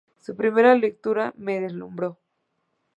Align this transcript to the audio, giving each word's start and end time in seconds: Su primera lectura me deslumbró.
Su 0.19 0.35
primera 0.35 0.73
lectura 0.73 1.31
me 1.37 1.59
deslumbró. 1.59 2.17